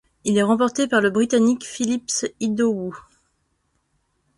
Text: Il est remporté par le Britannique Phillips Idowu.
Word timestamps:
Il 0.23 0.35
est 0.35 0.41
remporté 0.41 0.87
par 0.87 0.99
le 0.99 1.11
Britannique 1.11 1.63
Phillips 1.63 2.25
Idowu. 2.39 2.97